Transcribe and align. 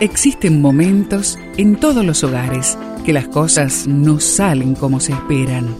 Existen 0.00 0.60
momentos 0.60 1.38
en 1.56 1.76
todos 1.80 2.04
los 2.04 2.22
hogares 2.22 2.76
que 3.06 3.14
las 3.14 3.28
cosas 3.28 3.86
no 3.86 4.20
salen 4.20 4.74
como 4.74 5.00
se 5.00 5.12
esperan. 5.12 5.74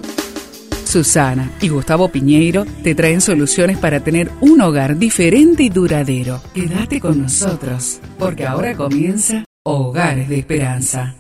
Susana 0.87 1.53
y 1.61 1.69
Gustavo 1.69 2.09
Piñeiro 2.09 2.65
te 2.83 2.95
traen 2.95 3.21
soluciones 3.21 3.77
para 3.77 4.01
tener 4.01 4.31
un 4.41 4.63
hogar 4.63 4.97
diferente 4.97 5.65
y 5.65 5.69
duradero. 5.69 6.41
Quédate 6.55 6.99
con 6.99 7.21
nosotros, 7.21 8.01
porque 8.19 8.47
ahora 8.47 8.75
comienza 8.75 9.45
Hogares 9.65 10.31
de 10.31 10.39
Esperanza. 10.39 11.15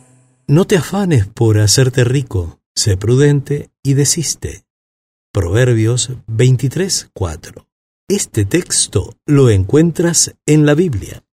No 0.46 0.64
te 0.66 0.78
afanes 0.78 1.26
por 1.26 1.58
hacerte 1.58 2.02
rico, 2.02 2.60
sé 2.74 2.96
prudente 2.96 3.68
y 3.82 3.92
desiste. 3.92 4.64
Proverbios 5.34 6.12
23:4. 6.28 7.66
Este 8.08 8.46
texto 8.46 9.16
lo 9.26 9.50
encuentras 9.50 10.34
en 10.46 10.64
la 10.64 10.74
Biblia. 10.74 11.25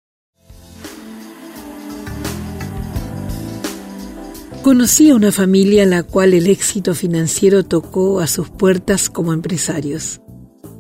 Conocí 4.62 5.11
a 5.11 5.16
una 5.16 5.32
familia 5.32 5.82
en 5.82 5.90
la 5.90 6.04
cual 6.04 6.34
el 6.34 6.46
éxito 6.46 6.94
financiero 6.94 7.64
tocó 7.64 8.21
a 8.21 8.29
sus 8.29 8.48
puertas 8.48 9.11
como 9.11 9.32
empresarios. 9.32 10.21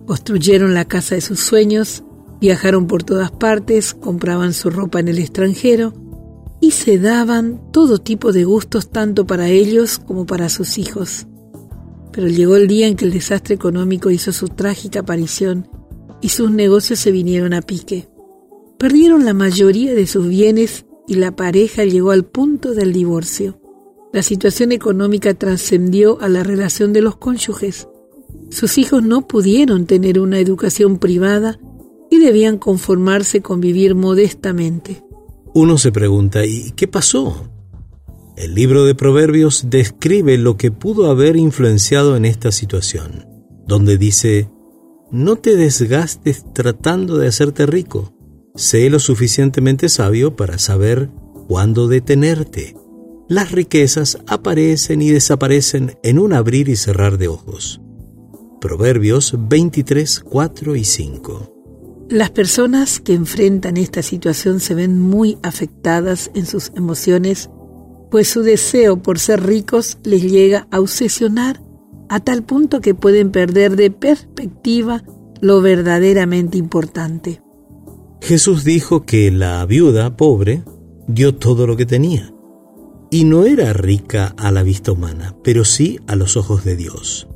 Construyeron 0.06 0.72
la 0.72 0.84
casa 0.84 1.16
de 1.16 1.20
sus 1.20 1.40
sueños, 1.40 2.04
viajaron 2.40 2.86
por 2.86 3.02
todas 3.02 3.32
partes, 3.32 3.92
compraban 3.92 4.52
su 4.52 4.70
ropa 4.70 5.00
en 5.00 5.08
el 5.08 5.18
extranjero 5.18 5.94
y 6.60 6.70
se 6.70 6.98
daban 6.98 7.60
todo 7.72 7.98
tipo 7.98 8.30
de 8.30 8.44
gustos 8.44 8.88
tanto 8.88 9.26
para 9.26 9.48
ellos 9.48 9.98
como 9.98 10.26
para 10.26 10.48
sus 10.48 10.78
hijos. 10.78 11.26
Pero 12.12 12.28
llegó 12.28 12.54
el 12.54 12.68
día 12.68 12.86
en 12.86 12.94
que 12.94 13.04
el 13.04 13.12
desastre 13.12 13.56
económico 13.56 14.12
hizo 14.12 14.30
su 14.30 14.46
trágica 14.46 15.00
aparición 15.00 15.66
y 16.20 16.28
sus 16.28 16.52
negocios 16.52 17.00
se 17.00 17.10
vinieron 17.10 17.52
a 17.52 17.62
pique. 17.62 18.08
Perdieron 18.78 19.24
la 19.24 19.34
mayoría 19.34 19.92
de 19.92 20.06
sus 20.06 20.28
bienes 20.28 20.86
y 21.08 21.14
la 21.14 21.34
pareja 21.34 21.84
llegó 21.84 22.12
al 22.12 22.24
punto 22.24 22.74
del 22.74 22.92
divorcio. 22.92 23.58
La 24.12 24.22
situación 24.22 24.72
económica 24.72 25.32
trascendió 25.32 26.20
a 26.20 26.28
la 26.28 26.42
relación 26.42 26.92
de 26.92 27.00
los 27.00 27.16
cónyuges. 27.16 27.88
Sus 28.50 28.76
hijos 28.76 29.02
no 29.02 29.26
pudieron 29.26 29.86
tener 29.86 30.20
una 30.20 30.38
educación 30.38 30.98
privada 30.98 31.58
y 32.10 32.18
debían 32.18 32.58
conformarse 32.58 33.40
con 33.40 33.62
vivir 33.62 33.94
modestamente. 33.94 35.02
Uno 35.54 35.78
se 35.78 35.92
pregunta, 35.92 36.44
¿y 36.44 36.72
qué 36.72 36.86
pasó? 36.86 37.48
El 38.36 38.54
libro 38.54 38.84
de 38.84 38.94
Proverbios 38.94 39.70
describe 39.70 40.36
lo 40.36 40.58
que 40.58 40.70
pudo 40.70 41.10
haber 41.10 41.36
influenciado 41.36 42.14
en 42.14 42.26
esta 42.26 42.52
situación, 42.52 43.26
donde 43.66 43.96
dice, 43.96 44.50
no 45.10 45.36
te 45.36 45.56
desgastes 45.56 46.44
tratando 46.52 47.16
de 47.16 47.28
hacerte 47.28 47.64
rico, 47.64 48.12
sé 48.54 48.90
lo 48.90 48.98
suficientemente 48.98 49.88
sabio 49.88 50.36
para 50.36 50.58
saber 50.58 51.08
cuándo 51.48 51.88
detenerte 51.88 52.76
las 53.32 53.50
riquezas 53.50 54.18
aparecen 54.26 55.00
y 55.00 55.08
desaparecen 55.08 55.96
en 56.02 56.18
un 56.18 56.34
abrir 56.34 56.68
y 56.68 56.76
cerrar 56.76 57.16
de 57.16 57.28
ojos. 57.28 57.80
Proverbios 58.60 59.34
23, 59.48 60.20
4 60.20 60.76
y 60.76 60.84
5. 60.84 62.06
Las 62.10 62.30
personas 62.30 63.00
que 63.00 63.14
enfrentan 63.14 63.78
esta 63.78 64.02
situación 64.02 64.60
se 64.60 64.74
ven 64.74 65.00
muy 65.00 65.38
afectadas 65.42 66.30
en 66.34 66.44
sus 66.44 66.72
emociones, 66.76 67.48
pues 68.10 68.28
su 68.28 68.42
deseo 68.42 69.02
por 69.02 69.18
ser 69.18 69.42
ricos 69.46 69.96
les 70.04 70.22
llega 70.22 70.68
a 70.70 70.80
obsesionar 70.80 71.62
a 72.10 72.20
tal 72.20 72.42
punto 72.42 72.82
que 72.82 72.94
pueden 72.94 73.30
perder 73.30 73.76
de 73.76 73.90
perspectiva 73.90 75.04
lo 75.40 75.62
verdaderamente 75.62 76.58
importante. 76.58 77.40
Jesús 78.20 78.62
dijo 78.62 79.06
que 79.06 79.30
la 79.30 79.64
viuda 79.64 80.18
pobre 80.18 80.64
dio 81.08 81.34
todo 81.34 81.66
lo 81.66 81.78
que 81.78 81.86
tenía 81.86 82.30
y 83.12 83.24
no 83.24 83.44
era 83.44 83.74
rica 83.74 84.34
a 84.38 84.50
la 84.50 84.62
vista 84.62 84.90
humana, 84.90 85.36
pero 85.44 85.66
sí 85.66 86.00
a 86.06 86.16
los 86.16 86.38
ojos 86.38 86.64
de 86.64 86.76
Dios. 86.76 87.28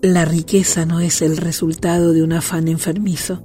La 0.00 0.24
riqueza 0.24 0.86
no 0.86 1.00
es 1.00 1.22
el 1.22 1.36
resultado 1.36 2.12
de 2.12 2.22
un 2.22 2.32
afán 2.32 2.68
enfermizo. 2.68 3.42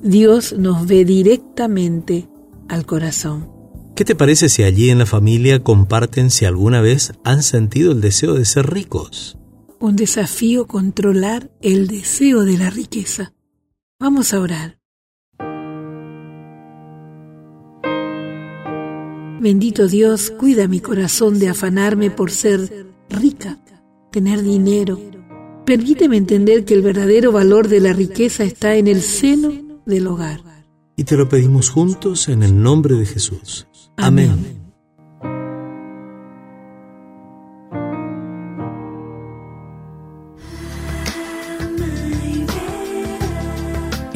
Dios 0.00 0.54
nos 0.56 0.86
ve 0.86 1.04
directamente 1.04 2.28
al 2.68 2.86
corazón. 2.86 3.50
¿Qué 3.96 4.04
te 4.04 4.14
parece 4.14 4.48
si 4.48 4.62
allí 4.62 4.90
en 4.90 4.98
la 5.00 5.06
familia 5.06 5.64
comparten 5.64 6.30
si 6.30 6.44
alguna 6.44 6.80
vez 6.80 7.12
han 7.24 7.42
sentido 7.42 7.90
el 7.90 8.00
deseo 8.00 8.34
de 8.34 8.44
ser 8.44 8.72
ricos? 8.72 9.36
Un 9.80 9.96
desafío 9.96 10.68
controlar 10.68 11.50
el 11.60 11.88
deseo 11.88 12.44
de 12.44 12.58
la 12.58 12.70
riqueza. 12.70 13.32
Vamos 13.98 14.32
a 14.32 14.40
orar. 14.40 14.77
Bendito 19.40 19.86
Dios, 19.86 20.30
cuida 20.30 20.66
mi 20.66 20.80
corazón 20.80 21.38
de 21.38 21.48
afanarme 21.48 22.10
por 22.10 22.30
ser 22.30 22.86
rica, 23.08 23.58
tener 24.10 24.42
dinero. 24.42 25.00
Permíteme 25.64 26.16
entender 26.16 26.64
que 26.64 26.74
el 26.74 26.82
verdadero 26.82 27.30
valor 27.30 27.68
de 27.68 27.80
la 27.80 27.92
riqueza 27.92 28.42
está 28.42 28.74
en 28.74 28.88
el 28.88 29.00
seno 29.00 29.52
del 29.86 30.06
hogar. 30.06 30.40
Y 30.96 31.04
te 31.04 31.16
lo 31.16 31.28
pedimos 31.28 31.70
juntos 31.70 32.28
en 32.28 32.42
el 32.42 32.60
nombre 32.60 32.96
de 32.96 33.06
Jesús. 33.06 33.68
Amén. 33.96 34.57